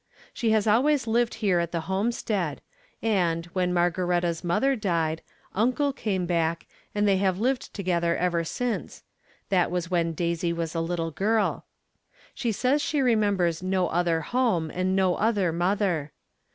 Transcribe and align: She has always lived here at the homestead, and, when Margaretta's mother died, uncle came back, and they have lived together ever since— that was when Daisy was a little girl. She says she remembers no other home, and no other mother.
She 0.33 0.49
has 0.49 0.65
always 0.65 1.05
lived 1.05 1.35
here 1.45 1.59
at 1.59 1.71
the 1.71 1.81
homestead, 1.81 2.59
and, 3.03 3.45
when 3.53 3.71
Margaretta's 3.71 4.43
mother 4.43 4.75
died, 4.75 5.21
uncle 5.53 5.93
came 5.93 6.25
back, 6.25 6.65
and 6.95 7.07
they 7.07 7.17
have 7.17 7.37
lived 7.37 7.71
together 7.71 8.17
ever 8.17 8.43
since— 8.43 9.03
that 9.49 9.69
was 9.69 9.91
when 9.91 10.13
Daisy 10.13 10.51
was 10.53 10.73
a 10.73 10.81
little 10.81 11.11
girl. 11.11 11.67
She 12.33 12.51
says 12.51 12.81
she 12.81 12.99
remembers 12.99 13.61
no 13.61 13.89
other 13.89 14.21
home, 14.21 14.71
and 14.73 14.95
no 14.95 15.17
other 15.17 15.51
mother. 15.51 16.13